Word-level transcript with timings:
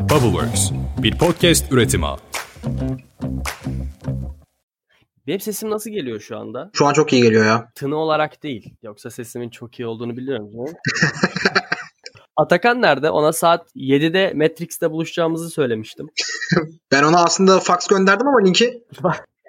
Bubbleworks, 0.00 0.70
bir 1.02 1.18
podcast 1.18 1.72
üretimi. 1.72 2.06
Benim 5.26 5.40
sesim 5.40 5.70
nasıl 5.70 5.90
geliyor 5.90 6.20
şu 6.20 6.38
anda? 6.38 6.70
Şu 6.72 6.86
an 6.86 6.92
çok 6.92 7.12
iyi 7.12 7.22
geliyor 7.22 7.44
ya. 7.44 7.68
Tını 7.74 7.96
olarak 7.96 8.42
değil. 8.42 8.74
Yoksa 8.82 9.10
sesimin 9.10 9.50
çok 9.50 9.80
iyi 9.80 9.86
olduğunu 9.86 10.16
biliyorum. 10.16 10.50
Atakan 12.36 12.82
nerede? 12.82 13.10
Ona 13.10 13.32
saat 13.32 13.66
7'de 13.76 14.32
Matrix'te 14.34 14.90
buluşacağımızı 14.90 15.50
söylemiştim. 15.50 16.06
Ben 16.92 17.02
ona 17.02 17.24
aslında 17.24 17.60
fax 17.60 17.86
gönderdim 17.86 18.28
ama 18.28 18.40
linki. 18.44 18.84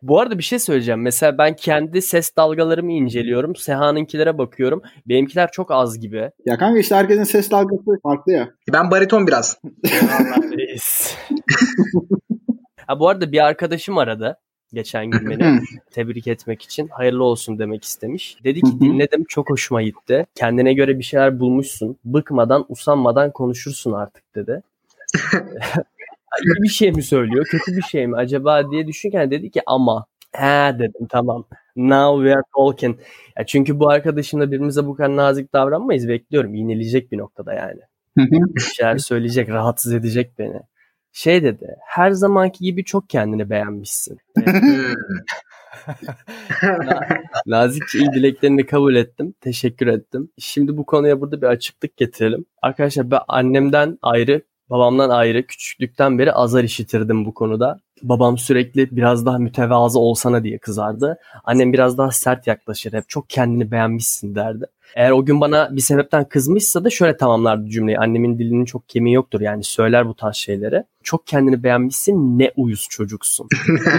Bu 0.02 0.20
arada 0.20 0.38
bir 0.38 0.44
şey 0.44 0.60
söyleyeceğim. 0.60 1.02
Mesela 1.02 1.38
ben 1.38 1.56
kendi 1.56 2.02
ses 2.02 2.36
dalgalarımı 2.38 2.92
inceliyorum. 2.92 3.56
Seha'nınkilere 3.56 4.38
bakıyorum. 4.38 4.82
Benimkiler 5.06 5.52
çok 5.52 5.72
az 5.72 6.00
gibi. 6.00 6.32
Ya 6.46 6.58
kanka 6.58 6.80
işte 6.80 6.96
herkesin 6.96 7.24
ses 7.24 7.52
dalgası 7.52 8.00
farklı 8.04 8.32
ya. 8.32 8.50
Ben 8.74 8.92
bariton 8.92 9.28
biraz. 9.28 9.58
Ha, 12.88 13.00
bu 13.00 13.10
arada 13.10 13.32
bir 13.32 13.46
arkadaşım 13.46 13.98
aradı 13.98 14.38
geçen 14.74 15.06
gün 15.06 15.30
beni 15.30 15.60
tebrik 15.92 16.28
etmek 16.28 16.62
için 16.62 16.88
hayırlı 16.88 17.24
olsun 17.24 17.60
demek 17.60 17.84
istemiş. 17.84 18.38
Dedi 18.44 18.62
ki 18.62 18.80
dinledim 18.80 19.26
çok 19.28 19.50
hoşuma 19.50 19.82
gitti. 19.82 20.26
Kendine 20.36 20.74
göre 20.74 21.00
bir 21.00 21.04
şeyler 21.04 21.40
bulmuşsun. 21.40 21.98
Bıkmadan 22.06 22.66
usanmadan 22.70 23.32
konuşursun 23.32 23.92
artık 23.92 24.36
dedi. 24.36 24.62
İyi 26.44 26.64
bir 26.64 26.68
şey 26.70 26.92
mi 26.92 27.04
söylüyor 27.04 27.46
kötü 27.46 27.78
bir 27.78 27.82
şey 27.82 28.08
mi 28.08 28.16
acaba 28.18 28.72
diye 28.72 28.88
düşünürken 28.88 29.32
dedi 29.32 29.52
ki 29.52 29.62
ama 29.66 30.06
he 30.32 30.80
dedim 30.80 31.08
tamam 31.10 31.46
now 31.76 32.24
we 32.24 32.36
are 32.36 32.44
talking. 32.56 33.00
Ya 33.38 33.46
çünkü 33.46 33.80
bu 33.80 33.90
arkadaşımla 33.90 34.48
birbirimize 34.48 34.86
bu 34.86 34.96
kadar 34.96 35.16
nazik 35.16 35.54
davranmayız 35.54 36.08
bekliyorum. 36.08 36.54
Yenilecek 36.56 37.12
bir 37.12 37.18
noktada 37.18 37.54
yani. 37.54 37.82
bir 38.18 38.62
şeyler 38.62 38.98
söyleyecek, 38.98 39.50
rahatsız 39.50 39.94
edecek 39.94 40.40
beni. 40.40 40.62
Şey 41.14 41.44
dedi, 41.44 41.76
her 41.88 42.12
zamanki 42.12 42.64
gibi 42.64 42.84
çok 42.86 43.10
kendini 43.10 43.50
beğenmişsin. 43.50 44.18
Nazikçe 47.46 48.00
iyi 48.00 48.12
dileklerini 48.14 48.66
kabul 48.66 48.96
ettim. 48.96 49.34
Teşekkür 49.42 49.88
ettim. 49.88 50.30
Şimdi 50.38 50.78
bu 50.78 50.86
konuya 50.86 51.22
burada 51.22 51.42
bir 51.42 51.48
açıklık 51.48 51.98
getirelim. 51.98 52.46
Arkadaşlar 52.62 53.12
ben 53.12 53.20
annemden 53.28 53.98
ayrı, 54.02 54.42
babamdan 54.72 55.10
ayrı 55.10 55.48
küçüklükten 55.48 56.20
beri 56.20 56.34
azar 56.34 56.64
işitirdim 56.64 57.26
bu 57.26 57.34
konuda. 57.34 57.80
Babam 58.04 58.38
sürekli 58.38 58.88
biraz 58.92 59.26
daha 59.26 59.38
mütevazı 59.38 60.00
olsana 60.00 60.44
diye 60.44 60.58
kızardı. 60.58 61.18
Annem 61.44 61.74
biraz 61.74 61.98
daha 61.98 62.12
sert 62.12 62.48
yaklaşır. 62.48 62.94
Hep 62.94 63.10
çok 63.10 63.30
kendini 63.30 63.72
beğenmişsin 63.72 64.36
derdi. 64.36 64.66
Eğer 64.96 65.12
o 65.12 65.26
gün 65.26 65.42
bana 65.42 65.70
bir 65.76 65.82
sebepten 65.82 66.26
kızmışsa 66.26 66.84
da 66.84 66.90
şöyle 66.90 67.18
tamamlardı 67.18 67.70
cümleyi. 67.70 68.00
Annemin 68.00 68.40
dilinin 68.40 68.66
çok 68.66 68.90
kemiği 68.90 69.16
yoktur 69.16 69.42
yani 69.42 69.64
söyler 69.64 70.08
bu 70.08 70.16
tarz 70.16 70.36
şeyleri. 70.36 70.84
Çok 71.04 71.28
kendini 71.28 71.64
beğenmişsin 71.64 72.40
ne 72.40 72.52
uyuz 72.56 72.88
çocuksun. 72.90 73.48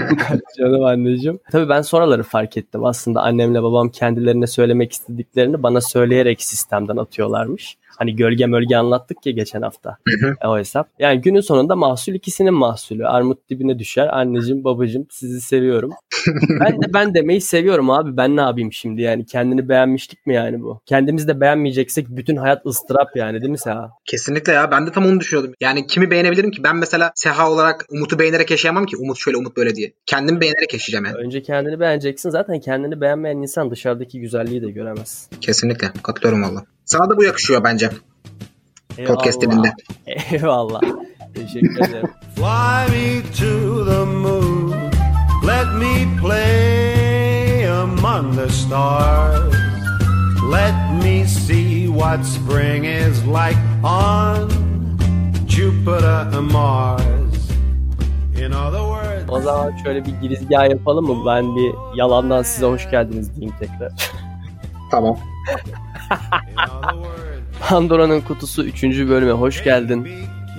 Canım 0.58 0.84
anneciğim. 0.84 1.38
Tabii 1.52 1.68
ben 1.68 1.82
sonraları 1.82 2.22
fark 2.22 2.56
ettim. 2.56 2.84
Aslında 2.84 3.22
annemle 3.22 3.62
babam 3.62 3.88
kendilerine 3.88 4.46
söylemek 4.46 4.92
istediklerini 4.92 5.62
bana 5.62 5.80
söyleyerek 5.80 6.42
sistemden 6.42 6.96
atıyorlarmış. 6.96 7.76
Hani 7.98 8.16
gölge 8.16 8.46
mölge 8.46 8.76
anlattık 8.76 9.26
ya 9.26 9.32
geçen 9.32 9.62
hafta. 9.62 9.96
E, 10.42 10.46
o 10.46 10.58
hesap. 10.58 10.88
Yani 10.98 11.20
günün 11.20 11.40
sonunda 11.40 11.76
mahsul 11.76 12.12
ikisinin 12.12 12.54
mahsulü. 12.54 13.06
Armut 13.06 13.48
dibine 13.50 13.78
düşer. 13.78 14.06
Anneciğim 14.06 14.64
babacığım 14.64 15.06
sizi 15.10 15.40
seviyorum. 15.40 15.90
ben 16.60 16.82
de 16.82 16.94
ben 16.94 17.14
demeyi 17.14 17.40
seviyorum 17.40 17.90
abi. 17.90 18.16
Ben 18.16 18.36
ne 18.36 18.40
yapayım 18.40 18.72
şimdi 18.72 19.02
yani? 19.02 19.26
Kendini 19.26 19.68
beğenmiştik 19.68 20.26
mi 20.26 20.34
yani 20.34 20.62
bu? 20.62 20.80
Kendimizi 20.86 21.28
de 21.28 21.40
beğenmeyeceksek 21.40 22.06
bütün 22.08 22.36
hayat 22.36 22.66
ıstırap 22.66 23.16
yani 23.16 23.40
değil 23.40 23.50
mi 23.50 23.58
Seha? 23.58 23.90
Kesinlikle 24.04 24.52
ya. 24.52 24.70
Ben 24.70 24.86
de 24.86 24.92
tam 24.92 25.06
onu 25.06 25.20
düşünüyordum. 25.20 25.54
Yani 25.60 25.86
kimi 25.86 26.10
beğenebilirim 26.10 26.50
ki? 26.50 26.64
Ben 26.64 26.76
mesela 26.76 27.12
Seha 27.14 27.50
olarak 27.50 27.86
Umut'u 27.90 28.18
beğenerek 28.18 28.50
yaşayamam 28.50 28.86
ki. 28.86 28.96
Umut 28.96 29.18
şöyle 29.18 29.36
Umut 29.36 29.56
böyle 29.56 29.74
diye. 29.74 29.92
Kendimi 30.06 30.40
beğenerek 30.40 30.72
yaşayacağım 30.72 31.04
yani. 31.04 31.16
Önce 31.16 31.42
kendini 31.42 31.80
beğeneceksin. 31.80 32.30
Zaten 32.30 32.60
kendini 32.60 33.00
beğenmeyen 33.00 33.36
insan 33.36 33.70
dışarıdaki 33.70 34.20
güzelliği 34.20 34.62
de 34.62 34.70
göremez. 34.70 35.28
Kesinlikle. 35.40 35.92
Katılıyorum 36.02 36.42
valla. 36.42 36.64
Sana 36.84 37.10
da 37.10 37.16
bu 37.16 37.24
yakışıyor 37.24 37.64
bence. 37.64 37.90
Podcast 39.06 39.42
Eyvallah. 39.42 39.62
dilinde. 39.64 39.72
Eyvallah. 40.32 40.80
Teşekkür 41.34 41.88
ederim. 41.88 42.10
Fly 42.34 42.96
me 42.96 43.22
to 43.22 43.84
the 43.84 44.04
moon. 44.04 44.70
Let 45.46 45.66
me 45.78 46.20
play 46.22 47.68
among 47.70 48.36
the 48.36 48.48
stars. 48.48 49.54
Let 50.52 51.04
me 51.04 51.24
see 51.26 51.86
what 51.86 52.24
spring 52.26 52.84
is 52.84 53.26
like 53.26 53.58
on 53.84 54.50
Jupiter 55.48 56.26
and 56.38 56.52
Mars. 56.52 57.02
In 58.38 58.52
other 58.52 58.80
words, 58.80 59.28
O 59.30 59.40
zaman 59.40 59.72
şöyle 59.84 60.04
bir 60.04 60.10
girizgah 60.22 60.70
yapalım 60.70 61.06
mı? 61.06 61.26
Ben 61.26 61.56
bir 61.56 61.72
yalandan 61.98 62.42
size 62.42 62.66
hoş 62.66 62.90
geldiniz 62.90 63.34
diyeyim 63.36 63.54
tekrar. 63.60 63.92
Tamam. 64.92 65.18
Pandora'nın 67.68 68.20
kutusu 68.20 68.64
3. 68.64 68.84
bölüme 68.84 69.32
hoş 69.32 69.64
geldin. 69.64 70.08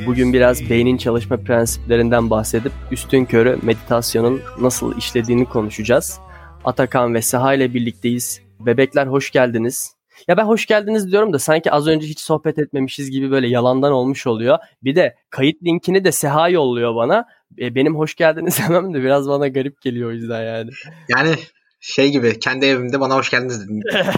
Bugün 0.07 0.33
biraz 0.33 0.69
beynin 0.69 0.97
çalışma 0.97 1.37
prensiplerinden 1.37 2.29
bahsedip 2.29 2.71
üstün 2.91 3.25
körü 3.25 3.57
meditasyonun 3.61 4.41
nasıl 4.59 4.97
işlediğini 4.97 5.45
konuşacağız. 5.45 6.19
Atakan 6.65 7.13
ve 7.13 7.21
Seha 7.21 7.53
ile 7.53 7.73
birlikteyiz. 7.73 8.41
Bebekler 8.59 9.07
hoş 9.07 9.31
geldiniz. 9.31 9.95
Ya 10.27 10.37
ben 10.37 10.45
hoş 10.45 10.65
geldiniz 10.65 11.11
diyorum 11.11 11.33
da 11.33 11.39
sanki 11.39 11.71
az 11.71 11.87
önce 11.87 12.07
hiç 12.07 12.19
sohbet 12.19 12.59
etmemişiz 12.59 13.11
gibi 13.11 13.31
böyle 13.31 13.47
yalandan 13.47 13.91
olmuş 13.91 14.27
oluyor. 14.27 14.57
Bir 14.83 14.95
de 14.95 15.15
kayıt 15.29 15.63
linkini 15.63 16.05
de 16.05 16.11
Seha 16.11 16.49
yolluyor 16.49 16.95
bana. 16.95 17.25
E, 17.59 17.75
benim 17.75 17.95
hoş 17.95 18.15
geldiniz 18.15 18.59
demem 18.67 18.93
de 18.93 19.03
biraz 19.03 19.29
bana 19.29 19.47
garip 19.47 19.81
geliyor 19.81 20.09
o 20.09 20.13
yüzden 20.13 20.43
yani. 20.43 20.69
Yani 21.09 21.35
şey 21.83 22.11
gibi 22.11 22.39
kendi 22.39 22.65
evimde 22.65 22.99
bana 22.99 23.15
hoş 23.15 23.29
geldiniz 23.29 23.63
dedim. 23.63 23.79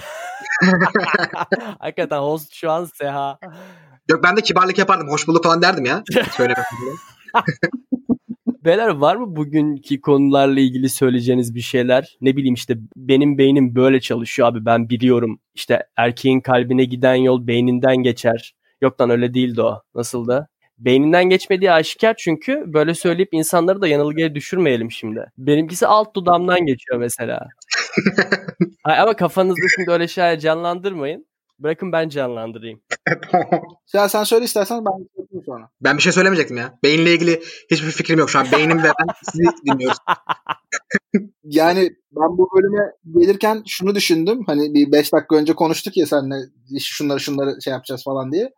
Hakikaten 1.79 2.17
host 2.19 2.53
şu 2.53 2.71
an 2.71 2.85
Seha. 2.85 3.39
Yok 4.09 4.23
ben 4.23 4.37
de 4.37 4.41
kibarlık 4.41 4.77
yapardım. 4.77 5.09
Hoş 5.09 5.27
bulduk 5.27 5.43
falan 5.43 5.61
derdim 5.61 5.85
ya. 5.85 6.03
Söylemedim 6.31 6.63
diye. 6.81 6.93
Beyler 8.65 8.87
var 8.87 9.15
mı 9.15 9.35
bugünkü 9.35 10.01
konularla 10.01 10.59
ilgili 10.59 10.89
söyleyeceğiniz 10.89 11.55
bir 11.55 11.61
şeyler? 11.61 12.17
Ne 12.21 12.35
bileyim 12.37 12.53
işte 12.53 12.77
benim 12.95 13.37
beynim 13.37 13.75
böyle 13.75 13.99
çalışıyor 13.99 14.47
abi 14.47 14.65
ben 14.65 14.89
biliyorum. 14.89 15.39
İşte 15.55 15.83
erkeğin 15.97 16.41
kalbine 16.41 16.85
giden 16.85 17.15
yol 17.15 17.47
beyninden 17.47 17.97
geçer. 17.97 18.55
Yok 18.81 19.01
lan 19.01 19.09
öyle 19.09 19.33
değildi 19.33 19.61
o. 19.61 19.81
Nasıldı? 19.95 20.49
Beyninden 20.77 21.23
geçmediği 21.23 21.71
aşikar 21.71 22.15
çünkü 22.17 22.63
böyle 22.73 22.93
söyleyip 22.93 23.29
insanları 23.31 23.81
da 23.81 23.87
yanılgıya 23.87 24.35
düşürmeyelim 24.35 24.91
şimdi. 24.91 25.31
Benimkisi 25.37 25.87
alt 25.87 26.15
dudamdan 26.15 26.65
geçiyor 26.65 26.99
mesela. 26.99 27.47
Ay, 28.83 28.99
ama 28.99 29.15
kafanızda 29.15 29.67
şimdi 29.75 29.91
öyle 29.91 30.07
şeyler 30.07 30.39
canlandırmayın. 30.39 31.25
Bırakın 31.59 31.91
ben 31.91 32.09
canlandırayım. 32.09 32.81
Ya 33.93 34.09
sen 34.09 34.23
söyle 34.23 34.45
istersen 34.45 34.85
ben 34.85 35.07
söyleyeyim 35.15 35.43
sonra. 35.45 35.69
ben 35.81 35.97
bir 35.97 36.01
şey 36.01 36.11
söylemeyecektim 36.11 36.57
ya. 36.57 36.79
Beyinle 36.83 37.13
ilgili 37.13 37.41
hiçbir 37.71 37.91
fikrim 37.91 38.19
yok. 38.19 38.29
Şu 38.29 38.39
an 38.39 38.47
beynim 38.51 38.77
ve 38.83 38.87
ben 38.87 39.13
sizi 39.23 39.43
dinliyoruz. 39.65 39.97
Yani 41.43 41.89
ben 42.11 42.37
bu 42.37 42.49
bölüme 42.55 42.91
gelirken 43.19 43.63
şunu 43.67 43.95
düşündüm. 43.95 44.43
Hani 44.47 44.73
bir 44.73 44.91
5 44.91 45.13
dakika 45.13 45.35
önce 45.35 45.53
konuştuk 45.53 45.97
ya 45.97 46.05
seninle 46.05 46.35
şunları 46.79 47.19
şunları 47.19 47.61
şey 47.61 47.73
yapacağız 47.73 48.03
falan 48.03 48.31
diye. 48.31 48.51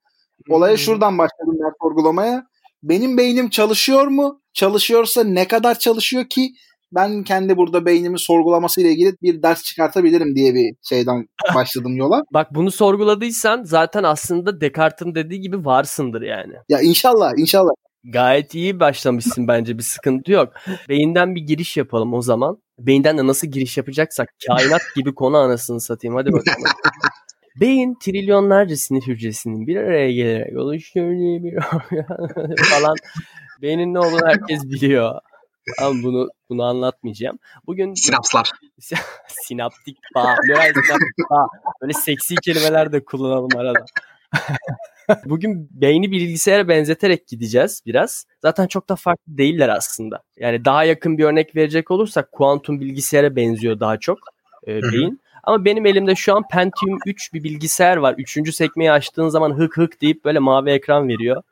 Olaya 0.50 0.78
şuradan 0.78 1.18
başladım 1.18 1.58
ben 1.64 1.72
sorgulamaya. 1.82 2.44
Benim 2.84 3.18
beynim 3.18 3.50
çalışıyor 3.50 4.08
mu? 4.08 4.42
Çalışıyorsa 4.54 5.24
ne 5.24 5.48
kadar 5.48 5.80
çalışıyor 5.80 6.26
ki 6.30 6.52
ben 6.92 7.24
kendi 7.24 7.58
burada 7.58 7.86
beynimin 7.86 8.18
sorgulaması 8.18 8.82
ile 8.82 8.92
ilgili 8.92 9.14
bir 9.22 9.44
ders 9.44 9.64
çıkartabilirim 9.64 10.36
diye 10.36 10.54
bir 10.54 10.76
şeyden 10.90 11.28
başladım 11.56 11.96
yola. 11.96 12.24
Bak 12.34 12.56
bunu 12.56 12.72
sorguladıysan 12.72 13.64
zaten 13.64 14.04
aslında 14.04 14.62
Descartes'in 14.62 15.16
dediği 15.16 15.42
gibi 15.42 15.66
varsındır 15.66 16.22
yani. 16.22 16.54
Ya 16.70 16.82
inşallah 16.82 17.34
inşallah. 17.38 17.72
Gayet 18.04 18.56
iyi 18.56 18.80
başlamışsın 18.80 19.48
bence 19.48 19.78
bir 19.78 19.84
sıkıntı 19.84 20.32
yok. 20.32 20.54
Beyinden 20.90 21.36
bir 21.36 21.42
giriş 21.42 21.78
yapalım 21.78 22.14
o 22.14 22.22
zaman. 22.22 22.58
Beyinden 22.80 23.18
de 23.18 23.28
nasıl 23.28 23.48
giriş 23.48 23.78
yapacaksak 23.78 24.30
kainat 24.48 24.82
gibi 24.96 25.16
konu 25.16 25.38
anasını 25.38 25.82
satayım 25.82 26.16
hadi 26.16 26.34
bakalım. 26.34 26.64
Beyin 27.60 27.98
trilyonlarca 28.00 28.78
sinir 28.78 29.02
hücresinin 29.02 29.68
bir 29.68 29.76
araya 29.76 30.12
gelerek 30.12 30.58
oluşturduğu 30.58 31.44
bir 31.44 31.60
falan. 32.64 32.96
Beynin 33.62 33.94
ne 33.94 34.00
olduğunu 34.00 34.28
herkes 34.28 34.64
biliyor. 34.64 35.22
Ama 35.82 36.04
bunu 36.04 36.30
bunu 36.50 36.64
anlatmayacağım. 36.64 37.40
Bugün 37.68 37.94
Sinapslar. 37.94 38.52
sinaptik 39.28 39.98
bağ, 40.16 40.36
nöral 40.48 40.74
sinaptik 40.74 41.30
bağ. 41.30 41.48
Böyle 41.82 41.94
seksi 41.94 42.36
kelimeler 42.36 42.92
de 42.92 43.06
kullanalım 43.06 43.58
arada. 43.58 43.86
Bugün 45.26 45.70
beyni 45.72 46.12
bilgisayara 46.12 46.68
benzeterek 46.68 47.28
gideceğiz 47.28 47.82
biraz. 47.86 48.26
Zaten 48.42 48.68
çok 48.68 48.90
da 48.90 48.96
farklı 48.96 49.38
değiller 49.38 49.70
aslında. 49.70 50.24
Yani 50.38 50.66
daha 50.66 50.84
yakın 50.84 51.18
bir 51.18 51.24
örnek 51.24 51.56
verecek 51.56 51.92
olursak 51.92 52.32
kuantum 52.32 52.80
bilgisayara 52.80 53.36
benziyor 53.36 53.80
daha 53.80 54.00
çok 54.00 54.20
e, 54.68 54.82
beyin. 54.82 55.22
Ama 55.48 55.66
benim 55.66 55.86
elimde 55.86 56.16
şu 56.16 56.36
an 56.36 56.44
Pentium 56.52 57.00
3 57.06 57.34
bir 57.34 57.44
bilgisayar 57.44 57.98
var. 57.98 58.16
Üçüncü 58.18 58.52
sekmeyi 58.52 58.92
açtığın 58.92 59.30
zaman 59.30 59.58
hık 59.58 59.78
hık 59.78 60.02
deyip 60.02 60.26
böyle 60.26 60.40
mavi 60.40 60.70
ekran 60.70 61.08
veriyor. 61.08 61.44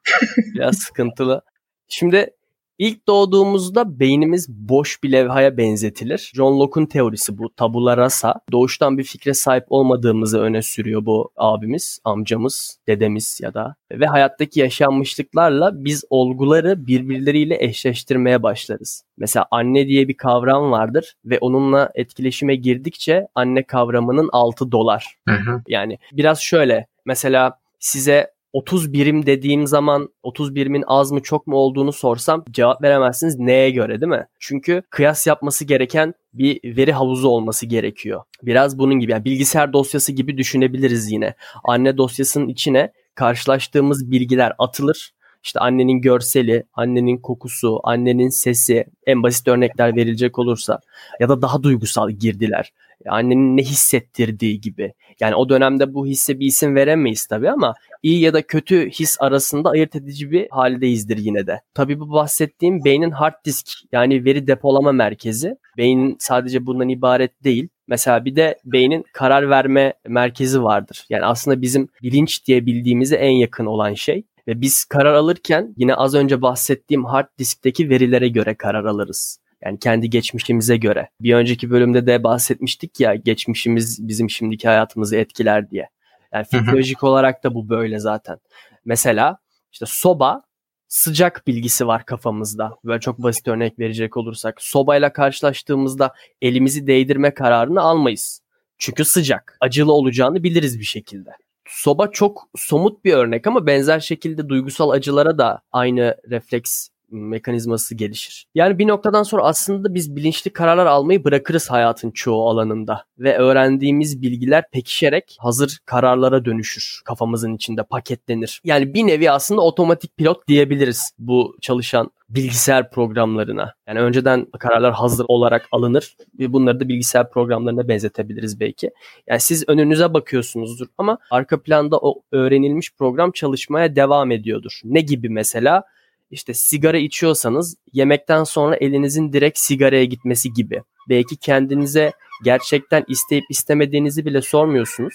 Biraz 0.54 0.78
sıkıntılı. 0.78 1.42
Şimdi 1.88 2.30
ilk 2.78 3.08
doğduğumuzda 3.08 4.00
beynimiz 4.00 4.50
boş 4.50 5.04
bir 5.04 5.12
levhaya 5.12 5.58
benzetilir. 5.58 6.32
John 6.36 6.60
Locke'un 6.60 6.86
teorisi 6.86 7.38
bu 7.38 7.50
tabula 7.56 7.98
rasa. 7.98 8.34
Doğuştan 8.52 8.98
bir 8.98 9.04
fikre 9.04 9.34
sahip 9.34 9.66
olmadığımızı 9.70 10.40
öne 10.40 10.62
sürüyor 10.62 11.06
bu 11.06 11.32
abimiz, 11.36 12.00
amcamız, 12.04 12.80
dedemiz 12.88 13.40
ya 13.44 13.54
da. 13.54 13.76
Ve 13.92 14.06
hayattaki 14.06 14.60
yaşanmışlıklarla 14.60 15.86
biz 15.86 16.04
olguları 16.10 16.88
birbirleriyle 16.88 17.58
eşleştirmeye 17.64 18.44
başlarız. 18.44 19.04
Mesela 19.18 19.46
anne 19.52 19.88
diye 19.88 20.08
bir 20.08 20.18
kavram 20.18 20.72
vardır 20.72 21.14
ve 21.26 21.40
onunla 21.40 21.92
etkileşime 21.96 22.56
girdikçe 22.56 23.28
anne 23.36 23.64
kavramının 23.64 24.30
altı 24.34 24.72
dolar. 24.72 25.16
Hı 25.28 25.36
hı. 25.36 25.62
Yani 25.68 25.98
biraz 26.12 26.40
şöyle 26.40 26.88
mesela 27.06 27.60
size 27.80 28.35
30 28.56 28.94
birim 28.94 29.26
dediğim 29.26 29.68
zaman 29.68 30.10
30 30.24 30.56
birimin 30.56 30.84
az 30.88 31.12
mı 31.12 31.22
çok 31.22 31.48
mu 31.48 31.56
olduğunu 31.56 31.94
sorsam 31.94 32.44
cevap 32.52 32.82
veremezsiniz 32.82 33.40
neye 33.40 33.70
göre 33.72 34.02
değil 34.02 34.10
mi? 34.10 34.28
Çünkü 34.40 34.82
kıyas 34.90 35.28
yapması 35.28 35.66
gereken 35.66 36.14
bir 36.34 36.78
veri 36.78 36.94
havuzu 36.94 37.28
olması 37.28 37.66
gerekiyor. 37.66 38.22
Biraz 38.44 38.80
bunun 38.80 39.00
gibi 39.00 39.12
yani 39.12 39.26
bilgisayar 39.26 39.74
dosyası 39.74 40.12
gibi 40.12 40.38
düşünebiliriz 40.38 41.12
yine. 41.12 41.36
Anne 41.64 41.98
dosyasının 41.98 42.48
içine 42.48 42.92
karşılaştığımız 43.16 44.12
bilgiler 44.12 44.54
atılır. 44.58 45.12
İşte 45.46 45.60
annenin 45.60 46.02
görseli, 46.02 46.64
annenin 46.74 47.18
kokusu, 47.18 47.80
annenin 47.84 48.30
sesi, 48.30 48.86
en 49.08 49.24
basit 49.24 49.48
örnekler 49.48 49.96
verilecek 49.96 50.40
olursa 50.40 50.80
ya 51.20 51.30
da 51.30 51.42
daha 51.42 51.64
duygusal 51.64 52.10
girdiler. 52.12 52.74
Annenin 53.10 53.58
ne 53.58 53.62
hissettirdiği 53.62 54.62
gibi. 54.62 54.94
Yani 55.20 55.36
o 55.36 55.50
dönemde 55.50 55.94
bu 55.94 56.08
hisse 56.08 56.40
bir 56.40 56.46
isim 56.46 56.76
veremeyiz 56.76 57.26
tabii 57.26 57.50
ama 57.50 57.74
iyi 58.04 58.20
ya 58.20 58.34
da 58.34 58.42
kötü 58.42 58.90
his 58.90 59.18
arasında 59.20 59.70
ayırt 59.70 59.96
edici 59.96 60.32
bir 60.32 60.48
haldeyizdir 60.50 61.18
yine 61.18 61.48
de. 61.48 61.62
Tabii 61.74 62.00
bu 62.00 62.12
bahsettiğim 62.12 62.86
beynin 62.86 63.12
hard 63.12 63.46
disk 63.46 63.68
yani 63.92 64.26
veri 64.26 64.48
depolama 64.48 64.92
merkezi. 64.92 65.58
Beynin 65.78 66.16
sadece 66.20 66.66
bundan 66.66 66.90
ibaret 66.90 67.44
değil. 67.44 67.68
Mesela 67.88 68.26
bir 68.26 68.36
de 68.36 68.58
beynin 68.66 69.06
karar 69.14 69.50
verme 69.50 69.94
merkezi 70.08 70.64
vardır. 70.64 71.06
Yani 71.10 71.26
aslında 71.26 71.62
bizim 71.62 71.88
bilinç 72.04 72.48
diye 72.48 72.66
bildiğimize 72.66 73.16
en 73.16 73.32
yakın 73.32 73.66
olan 73.66 73.94
şey. 73.94 74.24
Ve 74.48 74.62
biz 74.62 74.86
karar 74.86 75.14
alırken 75.14 75.74
yine 75.78 75.96
az 75.96 76.16
önce 76.16 76.42
bahsettiğim 76.42 77.06
hard 77.06 77.28
diskteki 77.38 77.90
verilere 77.90 78.28
göre 78.28 78.56
karar 78.56 78.86
alırız. 78.86 79.40
Yani 79.64 79.80
kendi 79.80 80.10
geçmişimize 80.10 80.78
göre. 80.78 81.10
Bir 81.22 81.34
önceki 81.34 81.70
bölümde 81.70 82.08
de 82.08 82.24
bahsetmiştik 82.24 83.00
ya 83.00 83.16
geçmişimiz 83.16 84.08
bizim 84.08 84.30
şimdiki 84.30 84.68
hayatımızı 84.68 85.16
etkiler 85.16 85.70
diye. 85.70 85.90
Yani 86.34 86.46
fizyolojik 86.52 87.04
olarak 87.04 87.44
da 87.44 87.54
bu 87.54 87.70
böyle 87.70 88.00
zaten. 88.00 88.38
Mesela 88.86 89.38
işte 89.72 89.86
soba 89.88 90.44
sıcak 90.88 91.48
bilgisi 91.48 91.88
var 91.88 92.06
kafamızda. 92.06 92.78
Böyle 92.86 93.00
çok 93.00 93.24
basit 93.24 93.48
örnek 93.48 93.80
verecek 93.80 94.18
olursak. 94.18 94.62
Sobayla 94.62 95.14
karşılaştığımızda 95.14 96.14
elimizi 96.42 96.88
değdirme 96.88 97.34
kararını 97.34 97.82
almayız. 97.82 98.42
Çünkü 98.78 99.06
sıcak. 99.06 99.58
Acılı 99.62 99.94
olacağını 99.94 100.44
biliriz 100.44 100.80
bir 100.80 100.86
şekilde. 100.86 101.30
Soba 101.68 102.12
çok 102.12 102.50
somut 102.56 103.06
bir 103.06 103.14
örnek 103.14 103.48
ama 103.48 103.68
benzer 103.68 104.00
şekilde 104.00 104.50
duygusal 104.50 104.90
acılara 104.90 105.38
da 105.38 105.62
aynı 105.72 106.18
refleks 106.30 106.90
mekanizması 107.20 107.96
gelişir. 107.96 108.46
Yani 108.56 108.80
bir 108.80 108.88
noktadan 108.88 109.24
sonra 109.24 109.44
aslında 109.44 109.94
biz 109.94 110.16
bilinçli 110.16 110.54
kararlar 110.54 110.86
almayı 110.86 111.24
bırakırız 111.24 111.72
hayatın 111.72 112.12
çoğu 112.12 112.50
alanında 112.50 113.06
ve 113.20 113.38
öğrendiğimiz 113.38 114.22
bilgiler 114.22 114.72
pekişerek 114.72 115.38
hazır 115.40 115.80
kararlara 115.86 116.46
dönüşür. 116.46 117.02
Kafamızın 117.06 117.56
içinde 117.56 117.84
paketlenir. 117.84 118.62
Yani 118.64 118.94
bir 118.94 119.08
nevi 119.08 119.32
aslında 119.32 119.62
otomatik 119.62 120.18
pilot 120.18 120.48
diyebiliriz 120.48 121.12
bu 121.20 121.58
çalışan 121.62 122.12
bilgisayar 122.30 122.92
programlarına. 122.92 123.74
Yani 123.88 124.00
önceden 124.00 124.46
kararlar 124.60 124.94
hazır 124.94 125.26
olarak 125.28 125.68
alınır 125.72 126.16
ve 126.40 126.54
bunları 126.54 126.80
da 126.80 126.88
bilgisayar 126.88 127.30
programlarına 127.30 127.88
benzetebiliriz 127.88 128.60
belki. 128.60 128.92
Yani 129.28 129.40
siz 129.40 129.70
önünüze 129.70 130.14
bakıyorsunuzdur 130.14 130.88
ama 130.98 131.18
arka 131.32 131.62
planda 131.62 131.98
o 131.98 132.22
öğrenilmiş 132.32 132.94
program 132.94 133.32
çalışmaya 133.32 133.96
devam 133.96 134.32
ediyordur. 134.32 134.82
Ne 134.84 135.02
gibi 135.02 135.30
mesela? 135.30 135.84
İşte 136.32 136.54
sigara 136.54 136.98
içiyorsanız 136.98 137.76
yemekten 137.94 138.44
sonra 138.44 138.76
elinizin 138.76 139.34
direkt 139.34 139.60
sigaraya 139.60 140.06
gitmesi 140.06 140.54
gibi. 140.54 140.82
Belki 141.10 141.38
kendinize 141.38 142.12
gerçekten 142.44 143.04
isteyip 143.08 143.44
istemediğinizi 143.50 144.26
bile 144.26 144.42
sormuyorsunuz. 144.42 145.14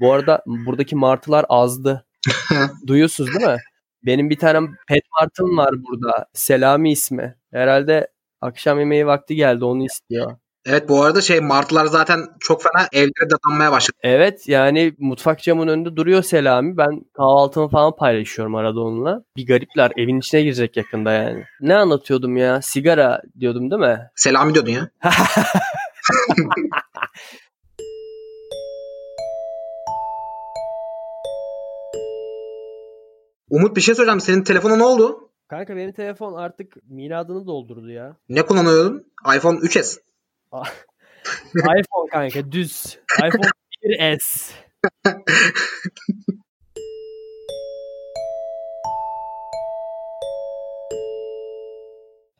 Bu 0.00 0.12
arada 0.12 0.42
buradaki 0.46 0.96
martılar 0.96 1.46
azdı. 1.48 2.06
Duyuyorsunuz 2.86 3.34
değil 3.34 3.46
mi? 3.46 3.58
Benim 4.06 4.30
bir 4.30 4.38
tane 4.38 4.68
pet 4.88 5.02
martım 5.20 5.56
var 5.56 5.70
burada. 5.84 6.26
Selami 6.32 6.92
ismi. 6.92 7.36
Herhalde 7.50 8.08
akşam 8.40 8.78
yemeği 8.78 9.06
vakti 9.06 9.36
geldi 9.36 9.64
onu 9.64 9.84
istiyor. 9.84 10.36
Evet 10.66 10.88
bu 10.88 11.02
arada 11.02 11.20
şey 11.20 11.40
martılar 11.40 11.86
zaten 11.86 12.20
çok 12.40 12.62
fena 12.62 12.88
evlere 12.92 13.30
dadanmaya 13.30 13.72
başladı. 13.72 13.98
Evet 14.02 14.48
yani 14.48 14.94
mutfak 14.98 15.42
camının 15.42 15.72
önünde 15.72 15.96
duruyor 15.96 16.22
Selami. 16.22 16.76
Ben 16.76 17.04
kahvaltımı 17.16 17.68
falan 17.68 17.96
paylaşıyorum 17.96 18.54
arada 18.54 18.80
onunla. 18.80 19.24
Bir 19.36 19.46
garipler 19.46 19.92
evin 19.96 20.18
içine 20.18 20.42
girecek 20.42 20.76
yakında 20.76 21.12
yani. 21.12 21.44
Ne 21.60 21.76
anlatıyordum 21.76 22.36
ya? 22.36 22.62
Sigara 22.62 23.22
diyordum 23.40 23.70
değil 23.70 23.80
mi? 23.80 24.10
Selami 24.16 24.54
diyordun 24.54 24.70
ya. 24.70 24.90
Umut 33.50 33.76
bir 33.76 33.80
şey 33.80 33.94
söyleyeceğim. 33.94 34.20
Senin 34.20 34.42
telefona 34.42 34.76
ne 34.76 34.82
oldu? 34.84 35.30
Kanka 35.48 35.76
benim 35.76 35.92
telefon 35.92 36.34
artık 36.34 36.76
miladını 36.90 37.46
doldurdu 37.46 37.90
ya. 37.90 38.16
Ne 38.28 38.42
kullanıyordun? 38.42 39.04
iPhone 39.36 39.58
3s. 39.58 39.98
Ah. 40.52 40.68
iPhone 41.78 42.08
kan 42.12 42.20
jeg 42.22 42.36
ikke. 42.36 42.50
Dus. 42.50 42.98
iPhone 43.18 43.50
4S. 43.82 44.54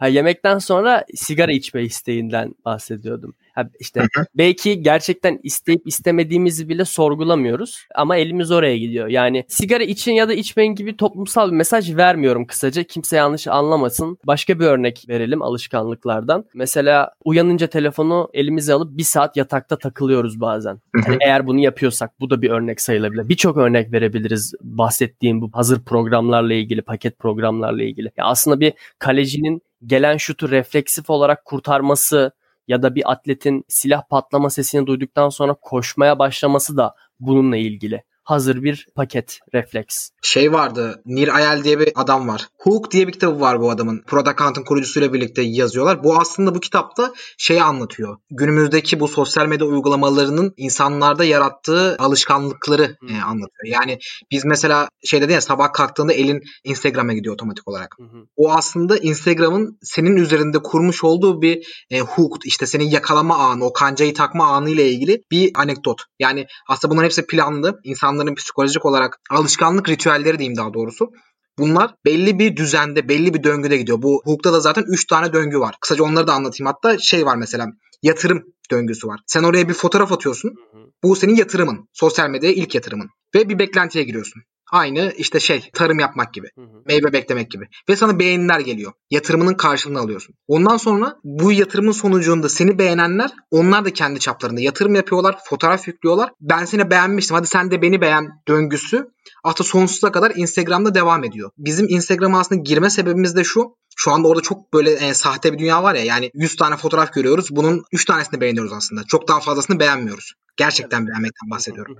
Ha, 0.02 0.08
yemekten 0.08 0.58
sonra 0.58 1.04
sigara 1.14 1.52
içme 1.52 1.82
isteğinden 1.82 2.54
bahsediyordum. 2.64 3.34
Ha, 3.54 3.69
işte 3.81 4.02
belki 4.34 4.82
gerçekten 4.82 5.40
isteyip 5.43 5.82
istemediğimizi 5.87 6.69
bile 6.69 6.84
sorgulamıyoruz 6.84 7.87
ama 7.94 8.16
elimiz 8.16 8.50
oraya 8.50 8.78
gidiyor. 8.78 9.08
Yani 9.08 9.44
sigara 9.49 9.82
için 9.82 10.12
ya 10.12 10.28
da 10.28 10.34
içmeyin 10.34 10.75
gibi 10.75 10.96
toplumsal 10.96 11.50
bir 11.50 11.56
mesaj 11.56 11.96
vermiyorum 11.96 12.46
kısaca. 12.46 12.82
Kimse 12.82 13.16
yanlış 13.16 13.49
anlamasın. 13.49 14.19
Başka 14.26 14.60
bir 14.60 14.65
örnek 14.65 15.05
verelim 15.08 15.43
alışkanlıklardan. 15.43 16.44
Mesela 16.55 17.10
uyanınca 17.24 17.67
telefonu 17.67 18.31
elimize 18.34 18.72
alıp 18.72 18.96
bir 18.98 19.05
saat 19.05 19.36
yatakta 19.36 19.79
takılıyoruz 19.79 20.41
bazen. 20.41 20.81
Yani 21.06 21.19
eğer 21.20 21.46
bunu 21.46 21.60
yapıyorsak 21.60 22.20
bu 22.20 22.31
da 22.31 22.43
bir 22.43 22.50
örnek 22.50 22.81
sayılabilir. 22.81 23.29
Birçok 23.29 23.56
örnek 23.56 23.93
verebiliriz 23.93 24.55
bahsettiğim 24.62 25.41
bu 25.41 25.50
hazır 25.53 25.84
programlarla 25.84 26.55
ilgili, 26.55 26.82
paket 26.82 27.19
programlarla 27.19 27.82
ilgili. 27.82 28.12
Ya 28.17 28.24
aslında 28.24 28.60
bir 28.60 28.72
kalecinin 28.98 29.62
gelen 29.86 30.17
şutu 30.17 30.51
refleksif 30.51 31.10
olarak 31.10 31.44
kurtarması 31.44 32.32
ya 32.69 32.82
da 32.82 32.94
bir 32.94 33.12
atletin 33.12 33.65
silah 33.69 34.03
patlama 34.10 34.51
sesini 34.51 34.86
duyduktan 34.86 35.29
sonra 35.29 35.55
koşmaya 35.55 36.19
başlaması 36.19 36.77
da 36.77 36.94
bununla 37.20 37.56
ilgili. 37.56 38.05
Hazır 38.24 38.62
bir 38.62 38.86
paket 38.96 39.38
refleks. 39.55 40.08
Şey 40.22 40.52
vardı. 40.52 41.02
Nir 41.06 41.36
Ayel 41.36 41.64
diye 41.64 41.79
bir 41.79 41.93
adam 41.94 42.29
var. 42.29 42.48
Hook 42.58 42.91
diye 42.91 43.06
bir 43.08 43.12
kitabı 43.12 43.41
var 43.41 43.60
bu 43.60 43.70
adamın. 43.70 44.02
Product 44.06 44.41
Hunt'ın 44.41 44.64
kurucusuyla 44.64 45.12
birlikte 45.12 45.43
yazıyorlar. 45.43 46.05
Bu 46.05 46.19
aslında 46.19 46.55
bu 46.55 46.60
kitapta 46.60 47.12
şeyi 47.38 47.62
anlatıyor. 47.62 48.17
Günümüzdeki 48.31 49.00
bu 49.00 49.08
sosyal 49.08 49.46
medya 49.46 49.67
uygulamalarının 49.67 50.55
insanlarda 50.56 51.24
yarattığı 51.24 51.96
alışkanlıkları 51.98 52.96
Hmm. 53.00 53.08
e, 53.08 53.22
anlatıyor. 53.22 53.74
Yani 53.74 53.98
biz 54.31 54.44
mesela 54.44 54.88
şey 55.05 55.20
dedi 55.20 55.32
ya 55.32 55.41
sabah 55.41 55.72
kalktığında 55.72 56.12
elin 56.12 56.41
Instagram'a 56.64 57.12
gidiyor 57.12 57.34
otomatik 57.34 57.69
olarak. 57.69 57.96
Hı. 57.98 58.05
O 58.36 58.50
aslında 58.52 58.96
Instagram'ın 58.96 59.79
senin 59.82 60.17
üzerinde 60.17 60.58
kurmuş 60.58 61.05
olduğu 61.05 61.43
bir 61.43 61.84
e, 61.91 62.00
hook 62.00 62.36
işte 62.46 62.67
senin 62.67 62.84
yakalama 62.91 63.36
anı, 63.36 63.64
o 63.64 63.72
kancayı 63.72 64.14
takma 64.14 64.46
anı 64.46 64.70
ile 64.70 64.91
ilgili 64.91 65.22
bir 65.31 65.50
anekdot. 65.55 66.02
Yani 66.19 66.46
aslında 66.69 66.93
bunların 66.93 67.05
hepsi 67.05 67.26
planlı. 67.26 67.81
İnsanların 68.12 68.34
psikolojik 68.34 68.86
olarak 68.86 69.20
alışkanlık 69.31 69.88
ritüelleri 69.88 70.38
diyeyim 70.38 70.56
daha 70.56 70.74
doğrusu. 70.74 71.10
Bunlar 71.58 71.94
belli 72.04 72.38
bir 72.38 72.56
düzende, 72.56 73.08
belli 73.08 73.34
bir 73.34 73.42
döngüde 73.42 73.76
gidiyor. 73.76 74.02
Bu 74.02 74.22
hukukta 74.24 74.52
da 74.52 74.60
zaten 74.60 74.84
3 74.88 75.06
tane 75.06 75.32
döngü 75.32 75.58
var. 75.58 75.74
Kısaca 75.81 76.04
onları 76.04 76.26
da 76.26 76.34
anlatayım. 76.34 76.72
Hatta 76.72 76.98
şey 76.98 77.26
var 77.26 77.36
mesela 77.36 77.66
yatırım 78.02 78.42
döngüsü 78.70 79.06
var. 79.08 79.20
Sen 79.26 79.42
oraya 79.42 79.69
bir 79.69 79.74
fotoğraf 79.74 80.12
atıyorsun. 80.12 80.54
Bu 81.02 81.16
senin 81.16 81.36
yatırımın. 81.36 81.88
Sosyal 81.92 82.31
medyaya 82.31 82.54
ilk 82.54 82.74
yatırımın. 82.74 83.08
Ve 83.34 83.48
bir 83.48 83.58
beklentiye 83.58 84.04
giriyorsun. 84.04 84.42
Aynı 84.72 85.12
işte 85.17 85.41
şey 85.41 85.70
tarım 85.74 85.98
yapmak 85.98 86.34
gibi. 86.34 86.48
Hı 86.55 86.62
hı. 86.62 86.82
Meyve 86.86 87.12
beklemek 87.12 87.50
gibi. 87.50 87.64
Ve 87.88 87.96
sana 87.96 88.19
beğeniler 88.19 88.60
geliyor. 88.60 88.93
Yatırımının 89.10 89.55
karşılığını 89.55 89.98
alıyorsun. 89.98 90.34
Ondan 90.48 90.76
sonra 90.76 91.17
bu 91.24 91.52
yatırımın 91.52 91.93
sonucunda 91.93 92.48
seni 92.48 92.79
beğenenler 92.79 93.31
onlar 93.50 93.84
da 93.84 93.93
kendi 93.93 94.20
çaplarında 94.20 94.60
yatırım 94.60 94.94
yapıyorlar. 94.94 95.38
Fotoğraf 95.44 95.88
yüklüyorlar. 95.88 96.31
Ben 96.41 96.64
seni 96.64 96.91
beğenmiştim. 96.91 97.36
Hadi 97.36 97.46
sen 97.46 97.70
de 97.70 97.82
beni 97.82 98.00
beğen 98.00 98.29
döngüsü 98.48 99.06
hatta 99.43 99.64
sonsuza 99.64 100.12
kadar 100.12 100.32
Instagram'da 100.36 100.94
devam 100.94 101.24
ediyor. 101.24 101.50
Bizim 101.58 101.86
Instagram'a 101.88 102.41
aslında 102.41 102.60
girme 102.62 102.91
sebebimiz 102.91 103.36
de 103.36 103.44
şu. 103.44 103.76
Şu 104.04 104.10
anda 104.10 104.28
orada 104.28 104.42
çok 104.42 104.72
böyle 104.72 104.90
e, 104.90 105.14
sahte 105.14 105.52
bir 105.52 105.58
dünya 105.58 105.82
var 105.82 105.94
ya. 105.94 106.04
Yani 106.04 106.30
100 106.34 106.56
tane 106.56 106.76
fotoğraf 106.76 107.12
görüyoruz. 107.12 107.46
Bunun 107.50 107.84
3 107.92 108.04
tanesini 108.04 108.40
beğeniyoruz 108.40 108.72
aslında. 108.72 109.04
Çok 109.04 109.28
daha 109.28 109.40
fazlasını 109.40 109.80
beğenmiyoruz. 109.80 110.34
Gerçekten 110.56 111.06
beğenmekten 111.06 111.50
bahsediyorum. 111.50 111.96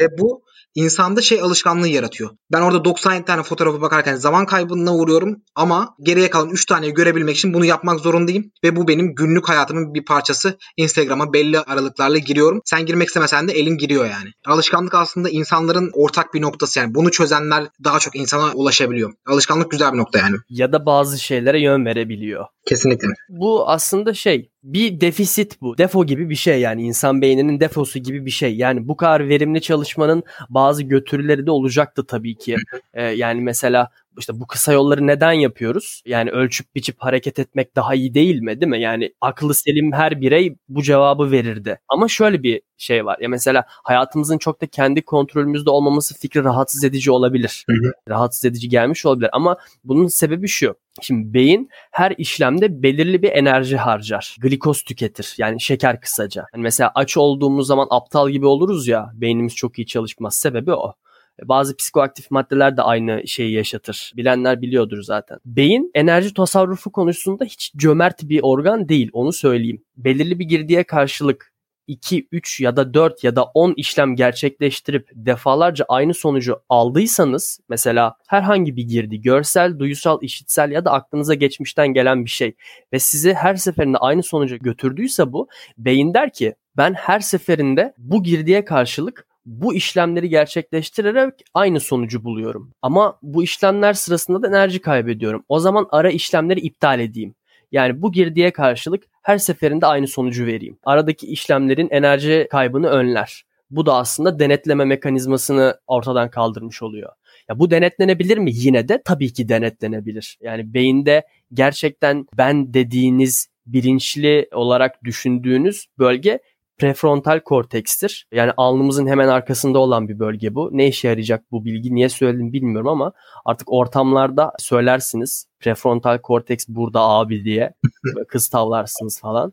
Ve 0.00 0.18
bu 0.18 0.42
insanda 0.74 1.22
şey 1.22 1.40
alışkanlığı 1.40 1.88
yaratıyor. 1.88 2.30
Ben 2.52 2.60
orada 2.60 2.84
97 2.84 3.24
tane 3.24 3.42
fotoğrafa 3.42 3.80
bakarken 3.80 4.16
zaman 4.16 4.46
kaybına 4.46 4.94
uğruyorum 4.94 5.36
ama 5.54 5.94
geriye 6.02 6.30
kalan 6.30 6.50
3 6.50 6.66
taneyi 6.66 6.94
görebilmek 6.94 7.36
için 7.36 7.54
bunu 7.54 7.64
yapmak 7.64 8.00
zorundayım. 8.00 8.50
Ve 8.64 8.76
bu 8.76 8.88
benim 8.88 9.14
günlük 9.14 9.48
hayatımın 9.48 9.94
bir 9.94 10.04
parçası. 10.04 10.58
Instagram'a 10.76 11.32
belli 11.32 11.60
aralıklarla 11.60 12.18
giriyorum. 12.18 12.60
Sen 12.64 12.86
girmek 12.86 13.08
istemesen 13.08 13.48
de 13.48 13.52
elin 13.52 13.78
giriyor 13.78 14.04
yani. 14.04 14.30
Alışkanlık 14.46 14.94
aslında 14.94 15.28
insanların 15.28 15.90
ortak 15.94 16.34
bir 16.34 16.42
noktası 16.42 16.78
yani. 16.78 16.94
Bunu 16.94 17.10
çözenler 17.10 17.68
daha 17.84 17.98
çok 17.98 18.16
insana 18.16 18.52
ulaşabiliyor. 18.52 19.12
Alışkanlık 19.26 19.70
güzel 19.70 19.92
bir 19.92 19.98
nokta 19.98 20.18
yani. 20.18 20.36
Ya 20.48 20.72
da 20.72 20.86
bazı 20.86 21.18
şeylere 21.44 21.60
yön 21.60 21.84
verebiliyor. 21.84 22.46
Kesinlikle. 22.66 23.08
Bu 23.28 23.68
aslında 23.68 24.14
şey 24.14 24.50
bir 24.62 25.00
defisit 25.00 25.60
bu. 25.60 25.78
Defo 25.78 26.06
gibi 26.06 26.30
bir 26.30 26.34
şey 26.34 26.60
yani 26.60 26.82
insan 26.82 27.22
beyninin 27.22 27.60
defosu 27.60 27.98
gibi 27.98 28.26
bir 28.26 28.30
şey. 28.30 28.56
Yani 28.56 28.88
bu 28.88 28.96
kadar 28.96 29.28
verimli 29.28 29.60
çalışmanın 29.60 30.22
bazı 30.48 30.82
götürüleri 30.82 31.46
de 31.46 31.50
olacaktı 31.50 32.06
tabii 32.06 32.34
ki. 32.34 32.56
Ee, 32.94 33.02
yani 33.02 33.40
mesela 33.40 33.88
işte 34.18 34.40
bu 34.40 34.46
kısa 34.46 34.72
yolları 34.72 35.06
neden 35.06 35.32
yapıyoruz? 35.32 36.02
Yani 36.06 36.30
ölçüp 36.30 36.74
biçip 36.74 36.96
hareket 36.98 37.38
etmek 37.38 37.76
daha 37.76 37.94
iyi 37.94 38.14
değil 38.14 38.40
mi 38.40 38.60
değil 38.60 38.70
mi? 38.70 38.80
Yani 38.80 39.12
aklı 39.20 39.54
selim 39.54 39.92
her 39.92 40.20
birey 40.20 40.56
bu 40.68 40.82
cevabı 40.82 41.30
verirdi. 41.30 41.78
Ama 41.88 42.08
şöyle 42.08 42.42
bir 42.42 42.62
şey 42.76 43.04
var. 43.04 43.18
Ya 43.20 43.28
mesela 43.28 43.64
hayatımızın 43.68 44.38
çok 44.38 44.60
da 44.60 44.66
kendi 44.66 45.02
kontrolümüzde 45.02 45.70
olmaması 45.70 46.18
fikri 46.18 46.44
rahatsız 46.44 46.84
edici 46.84 47.10
olabilir. 47.10 47.64
Hı 47.68 47.72
hı. 47.72 47.92
Rahatsız 48.08 48.44
edici 48.44 48.68
gelmiş 48.68 49.06
olabilir 49.06 49.30
ama 49.32 49.56
bunun 49.84 50.06
sebebi 50.06 50.48
şu. 50.48 50.74
Şimdi 51.02 51.34
beyin 51.34 51.68
her 51.90 52.14
işlemde 52.18 52.82
belirli 52.82 53.22
bir 53.22 53.32
enerji 53.32 53.76
harcar. 53.76 54.36
Glikoz 54.40 54.82
tüketir. 54.82 55.34
Yani 55.38 55.60
şeker 55.60 56.00
kısaca. 56.00 56.46
Hani 56.52 56.62
mesela 56.62 56.92
aç 56.94 57.16
olduğumuz 57.16 57.66
zaman 57.66 57.86
aptal 57.90 58.30
gibi 58.30 58.46
oluruz 58.46 58.88
ya. 58.88 59.10
Beynimiz 59.14 59.54
çok 59.54 59.78
iyi 59.78 59.86
çalışmaz. 59.86 60.36
Sebebi 60.36 60.72
o. 60.72 60.94
Bazı 61.42 61.76
psikoaktif 61.76 62.30
maddeler 62.30 62.76
de 62.76 62.82
aynı 62.82 63.28
şeyi 63.28 63.52
yaşatır. 63.52 64.12
Bilenler 64.16 64.62
biliyordur 64.62 65.02
zaten. 65.02 65.38
Beyin 65.44 65.90
enerji 65.94 66.34
tasarrufu 66.34 66.92
konusunda 66.92 67.44
hiç 67.44 67.72
cömert 67.76 68.22
bir 68.22 68.40
organ 68.42 68.88
değil 68.88 69.10
onu 69.12 69.32
söyleyeyim. 69.32 69.84
Belirli 69.96 70.38
bir 70.38 70.44
girdiye 70.44 70.84
karşılık 70.84 71.53
2, 71.86 72.28
3 72.32 72.60
ya 72.60 72.76
da 72.76 72.94
4 72.94 73.24
ya 73.24 73.36
da 73.36 73.44
10 73.44 73.74
işlem 73.76 74.16
gerçekleştirip 74.16 75.08
defalarca 75.14 75.84
aynı 75.88 76.14
sonucu 76.14 76.60
aldıysanız 76.68 77.60
mesela 77.68 78.16
herhangi 78.28 78.76
bir 78.76 78.82
girdi 78.82 79.20
görsel, 79.20 79.78
duyusal, 79.78 80.18
işitsel 80.22 80.70
ya 80.70 80.84
da 80.84 80.92
aklınıza 80.92 81.34
geçmişten 81.34 81.88
gelen 81.88 82.24
bir 82.24 82.30
şey 82.30 82.54
ve 82.92 82.98
sizi 82.98 83.34
her 83.34 83.54
seferinde 83.54 83.98
aynı 83.98 84.22
sonuca 84.22 84.56
götürdüyse 84.56 85.32
bu 85.32 85.48
beyin 85.78 86.14
der 86.14 86.32
ki 86.32 86.54
ben 86.76 86.94
her 86.94 87.20
seferinde 87.20 87.94
bu 87.98 88.22
girdiye 88.22 88.64
karşılık 88.64 89.26
bu 89.46 89.74
işlemleri 89.74 90.28
gerçekleştirerek 90.28 91.34
aynı 91.54 91.80
sonucu 91.80 92.24
buluyorum. 92.24 92.70
Ama 92.82 93.18
bu 93.22 93.42
işlemler 93.42 93.92
sırasında 93.92 94.42
da 94.42 94.48
enerji 94.48 94.80
kaybediyorum. 94.80 95.44
O 95.48 95.58
zaman 95.58 95.88
ara 95.90 96.10
işlemleri 96.10 96.60
iptal 96.60 97.00
edeyim. 97.00 97.34
Yani 97.74 98.02
bu 98.02 98.12
girdiye 98.12 98.50
karşılık 98.50 99.04
her 99.22 99.38
seferinde 99.38 99.86
aynı 99.86 100.08
sonucu 100.08 100.46
vereyim. 100.46 100.78
Aradaki 100.84 101.26
işlemlerin 101.26 101.88
enerji 101.90 102.46
kaybını 102.50 102.88
önler. 102.88 103.44
Bu 103.70 103.86
da 103.86 103.94
aslında 103.94 104.38
denetleme 104.38 104.84
mekanizmasını 104.84 105.78
ortadan 105.86 106.30
kaldırmış 106.30 106.82
oluyor. 106.82 107.12
Ya 107.48 107.58
bu 107.58 107.70
denetlenebilir 107.70 108.38
mi? 108.38 108.50
Yine 108.54 108.88
de 108.88 109.02
tabii 109.04 109.32
ki 109.32 109.48
denetlenebilir. 109.48 110.38
Yani 110.40 110.74
beyinde 110.74 111.26
gerçekten 111.52 112.26
ben 112.38 112.74
dediğiniz 112.74 113.48
bilinçli 113.66 114.48
olarak 114.52 115.04
düşündüğünüz 115.04 115.86
bölge 115.98 116.38
prefrontal 116.78 117.40
kortekstir. 117.40 118.26
Yani 118.32 118.52
alnımızın 118.56 119.06
hemen 119.06 119.28
arkasında 119.28 119.78
olan 119.78 120.08
bir 120.08 120.18
bölge 120.18 120.54
bu. 120.54 120.70
Ne 120.72 120.88
işe 120.88 121.08
yarayacak 121.08 121.50
bu 121.50 121.64
bilgi? 121.64 121.94
Niye 121.94 122.08
söyledim 122.08 122.52
bilmiyorum 122.52 122.88
ama 122.88 123.12
artık 123.44 123.72
ortamlarda 123.72 124.52
söylersiniz. 124.58 125.46
Prefrontal 125.60 126.18
korteks 126.18 126.64
burada 126.68 127.00
abi 127.00 127.44
diye. 127.44 127.74
Kız 128.28 128.48
tavlarsınız 128.48 129.20
falan. 129.20 129.52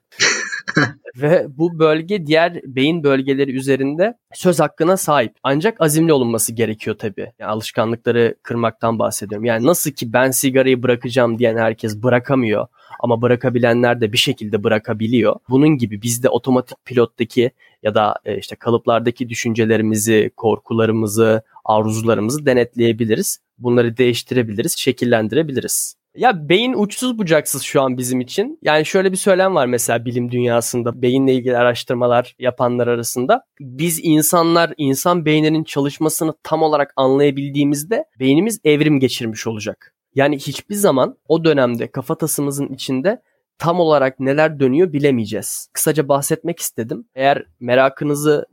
Ve 1.15 1.45
bu 1.49 1.79
bölge 1.79 2.27
diğer 2.27 2.61
beyin 2.63 3.03
bölgeleri 3.03 3.51
üzerinde 3.51 4.17
söz 4.33 4.59
hakkına 4.59 4.97
sahip. 4.97 5.35
Ancak 5.43 5.81
azimli 5.81 6.13
olunması 6.13 6.53
gerekiyor 6.53 6.97
tabii. 6.99 7.31
Yani 7.39 7.51
alışkanlıkları 7.51 8.35
kırmaktan 8.43 8.99
bahsediyorum. 8.99 9.45
Yani 9.45 9.65
nasıl 9.65 9.91
ki 9.91 10.13
ben 10.13 10.31
sigarayı 10.31 10.83
bırakacağım 10.83 11.39
diyen 11.39 11.57
herkes 11.57 12.03
bırakamıyor 12.03 12.67
ama 12.99 13.21
bırakabilenler 13.21 14.01
de 14.01 14.13
bir 14.13 14.17
şekilde 14.17 14.63
bırakabiliyor. 14.63 15.35
Bunun 15.49 15.77
gibi 15.77 16.01
biz 16.01 16.23
de 16.23 16.29
otomatik 16.29 16.85
pilottaki 16.85 17.51
ya 17.83 17.95
da 17.95 18.15
e, 18.25 18.37
işte 18.37 18.55
kalıplardaki 18.55 19.29
düşüncelerimizi, 19.29 20.31
korkularımızı, 20.37 21.43
arzularımızı 21.65 22.45
denetleyebiliriz. 22.45 23.39
Bunları 23.57 23.97
değiştirebiliriz, 23.97 24.77
şekillendirebiliriz. 24.77 25.95
Ya 26.15 26.49
beyin 26.49 26.73
uçsuz 26.73 27.17
bucaksız 27.17 27.61
şu 27.61 27.81
an 27.81 27.97
bizim 27.97 28.21
için. 28.21 28.59
Yani 28.61 28.85
şöyle 28.85 29.11
bir 29.11 29.17
söylem 29.17 29.55
var 29.55 29.65
mesela 29.65 30.05
bilim 30.05 30.31
dünyasında 30.31 31.01
beyinle 31.01 31.33
ilgili 31.33 31.57
araştırmalar 31.57 32.35
yapanlar 32.39 32.87
arasında. 32.87 33.43
Biz 33.59 33.99
insanlar 34.03 34.73
insan 34.77 35.25
beyninin 35.25 35.63
çalışmasını 35.63 36.33
tam 36.43 36.63
olarak 36.63 36.93
anlayabildiğimizde 36.95 38.05
beynimiz 38.19 38.59
evrim 38.63 38.99
geçirmiş 38.99 39.47
olacak. 39.47 39.95
Yani 40.15 40.37
hiçbir 40.37 40.75
zaman 40.75 41.17
o 41.27 41.43
dönemde 41.43 41.91
kafatasımızın 41.91 42.67
içinde 42.67 43.21
tam 43.57 43.79
olarak 43.79 44.19
neler 44.19 44.59
dönüyor 44.59 44.93
bilemeyeceğiz. 44.93 45.67
Kısaca 45.73 46.07
bahsetmek 46.07 46.59
istedim. 46.59 47.05
Eğer 47.15 47.45
merakınızı 47.59 48.45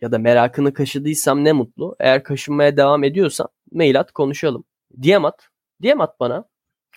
ya 0.00 0.12
da 0.12 0.18
merakını 0.18 0.72
kaşıdıysam 0.72 1.44
ne 1.44 1.52
mutlu. 1.52 1.96
Eğer 2.00 2.22
kaşınmaya 2.22 2.76
devam 2.76 3.04
ediyorsan 3.04 3.48
mail 3.72 4.00
at 4.00 4.12
konuşalım. 4.12 4.64
DM 5.02 5.24
at. 5.24 5.48
DM 5.82 6.00
at 6.00 6.20
bana. 6.20 6.44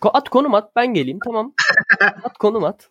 At 0.04 0.30
konum 0.30 0.54
at 0.54 0.76
ben 0.76 0.94
geleyim 0.94 1.20
tamam. 1.26 1.54
At 2.24 2.38
konum 2.38 2.64
at. 2.64 2.90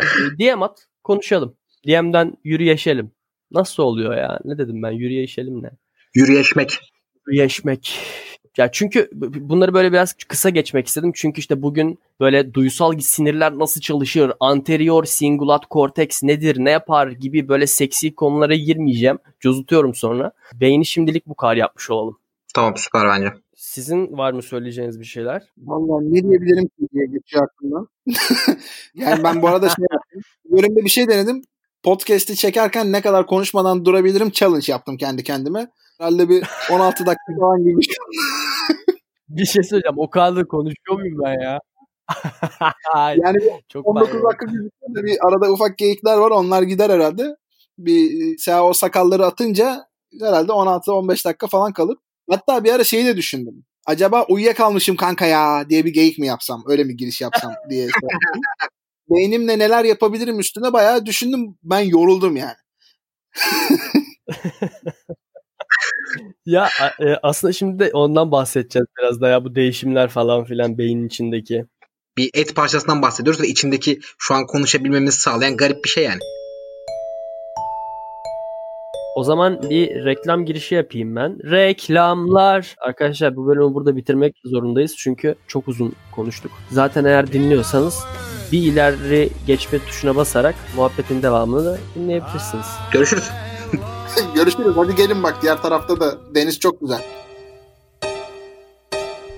Ee, 0.00 0.04
DM 0.38 0.62
at 0.62 0.86
konuşalım. 1.04 1.56
DM'den 1.86 2.34
yürüyeşelim. 2.44 3.12
Nasıl 3.50 3.82
oluyor 3.82 4.16
ya? 4.16 4.38
Ne 4.44 4.58
dedim 4.58 4.82
ben 4.82 4.90
yürüyeşelim 4.90 5.62
ne? 5.62 5.70
Yürüyeşmek. 6.14 6.78
Yürüyeşmek. 7.26 7.98
Ya 8.56 8.72
çünkü 8.72 9.10
bunları 9.12 9.74
böyle 9.74 9.92
biraz 9.92 10.12
kısa 10.12 10.50
geçmek 10.50 10.86
istedim. 10.86 11.12
Çünkü 11.14 11.40
işte 11.40 11.62
bugün 11.62 11.98
böyle 12.20 12.54
duysal 12.54 12.98
sinirler 12.98 13.58
nasıl 13.58 13.80
çalışır, 13.80 14.32
anterior 14.40 15.04
singulat 15.04 15.66
korteks 15.66 16.22
nedir, 16.22 16.56
ne 16.58 16.70
yapar 16.70 17.08
gibi 17.08 17.48
böyle 17.48 17.66
seksi 17.66 18.14
konulara 18.14 18.54
girmeyeceğim. 18.54 19.18
Cozutuyorum 19.40 19.94
sonra. 19.94 20.32
Beyni 20.54 20.86
şimdilik 20.86 21.26
bu 21.26 21.34
kadar 21.34 21.56
yapmış 21.56 21.90
olalım. 21.90 22.18
Tamam 22.58 22.76
süper 22.76 23.08
bence. 23.08 23.32
Sizin 23.56 24.18
var 24.18 24.32
mı 24.32 24.42
söyleyeceğiniz 24.42 25.00
bir 25.00 25.04
şeyler? 25.04 25.42
Vallahi 25.58 26.14
ne 26.14 26.22
diyebilirim 26.22 26.64
ki 26.64 26.88
diye 26.92 27.06
geçiyor 27.06 27.44
aklımdan. 27.44 27.88
yani 28.94 29.24
ben 29.24 29.42
bu 29.42 29.48
arada 29.48 29.68
şey 29.68 29.84
yaptım. 29.92 30.22
Bölümde 30.44 30.84
bir 30.84 30.88
şey 30.88 31.08
denedim. 31.08 31.42
Podcast'i 31.82 32.36
çekerken 32.36 32.92
ne 32.92 33.00
kadar 33.00 33.26
konuşmadan 33.26 33.84
durabilirim 33.84 34.30
challenge 34.30 34.72
yaptım 34.72 34.96
kendi 34.96 35.22
kendime. 35.22 35.70
Herhalde 35.98 36.28
bir 36.28 36.46
16 36.72 37.06
dakika 37.06 37.40
falan 37.40 37.64
gibi. 37.64 37.80
Bir 39.28 39.44
şey 39.44 39.62
söyleyeceğim. 39.62 39.98
O 39.98 40.10
kadar 40.10 40.36
da 40.36 40.48
konuşuyor 40.48 40.98
muyum 41.00 41.18
ben 41.24 41.40
ya? 41.42 41.58
Yani 43.16 43.38
Çok 43.68 43.86
19 43.86 44.12
pardon. 44.12 44.30
dakika 44.30 44.46
da 44.94 45.04
bir 45.04 45.16
arada 45.28 45.52
ufak 45.52 45.78
geyikler 45.78 46.16
var. 46.16 46.30
Onlar 46.30 46.62
gider 46.62 46.90
herhalde. 46.90 47.36
Bir 47.78 48.38
sen 48.38 48.58
o 48.60 48.72
sakalları 48.72 49.26
atınca 49.26 49.86
herhalde 50.20 50.52
16-15 50.52 51.24
dakika 51.24 51.46
falan 51.46 51.72
kalır. 51.72 51.96
Hatta 52.30 52.64
bir 52.64 52.72
ara 52.72 52.84
şeyi 52.84 53.04
de 53.04 53.16
düşündüm. 53.16 53.64
Acaba 53.86 54.24
uyuyakalmışım 54.28 54.96
kanka 54.96 55.26
ya 55.26 55.70
diye 55.70 55.84
bir 55.84 55.92
geyik 55.92 56.18
mi 56.18 56.26
yapsam? 56.26 56.64
Öyle 56.66 56.84
mi 56.84 56.96
giriş 56.96 57.20
yapsam 57.20 57.52
diye. 57.70 57.82
şey. 57.82 57.92
Beynimle 59.10 59.58
neler 59.58 59.84
yapabilirim 59.84 60.40
üstüne 60.40 60.72
bayağı 60.72 61.06
düşündüm. 61.06 61.58
Ben 61.62 61.80
yoruldum 61.80 62.36
yani. 62.36 62.56
Ya 66.46 66.68
e, 67.00 67.14
aslında 67.22 67.52
şimdi 67.52 67.78
de 67.78 67.90
ondan 67.92 68.32
bahsedeceğiz 68.32 68.86
biraz 68.98 69.20
da 69.20 69.28
ya 69.28 69.44
bu 69.44 69.54
değişimler 69.54 70.08
falan 70.08 70.44
filan 70.44 70.78
beynin 70.78 71.06
içindeki. 71.06 71.64
Bir 72.16 72.30
et 72.34 72.56
parçasından 72.56 73.02
bahsediyoruz 73.02 73.40
ve 73.40 73.48
içindeki 73.48 74.00
şu 74.18 74.34
an 74.34 74.46
konuşabilmemizi 74.46 75.20
sağlayan 75.20 75.56
garip 75.56 75.84
bir 75.84 75.88
şey 75.88 76.04
yani. 76.04 76.20
O 79.18 79.24
zaman 79.24 79.62
bir 79.70 80.04
reklam 80.04 80.44
girişi 80.44 80.74
yapayım 80.74 81.16
ben. 81.16 81.50
Reklamlar. 81.50 82.76
Arkadaşlar 82.86 83.36
bu 83.36 83.46
bölümü 83.46 83.74
burada 83.74 83.96
bitirmek 83.96 84.36
zorundayız 84.44 84.94
çünkü 84.96 85.34
çok 85.48 85.68
uzun 85.68 85.92
konuştuk. 86.12 86.52
Zaten 86.70 87.04
eğer 87.04 87.32
dinliyorsanız 87.32 88.04
bir 88.52 88.58
ileri 88.58 89.28
geçme 89.46 89.78
tuşuna 89.78 90.16
basarak 90.16 90.54
muhabbetin 90.76 91.22
devamını 91.22 91.64
da 91.64 91.78
dinleyebilirsiniz. 91.94 92.66
Görüşürüz. 92.92 93.30
Görüşürüz. 94.34 94.76
Hadi 94.76 94.94
gelin 94.94 95.22
bak 95.22 95.38
diğer 95.42 95.62
tarafta 95.62 96.00
da 96.00 96.18
deniz 96.34 96.60
çok 96.60 96.80
güzel. 96.80 97.02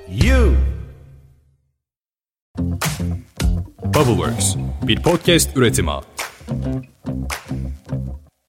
You. 0.09 0.55
Bubbleworks 3.95 4.57
bir 4.83 5.03
podcast 5.03 5.57
üretimi. 5.57 5.91